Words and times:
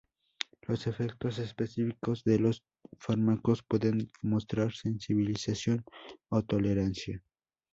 Los 0.63 0.87
efectos 0.87 1.37
específicos 1.37 2.23
de 2.23 2.39
los 2.39 2.63
fármacos 2.97 3.61
pueden 3.61 4.07
mostrar 4.23 4.73
sensibilización 4.73 5.85
o 6.29 6.41
tolerancia. 6.41 7.23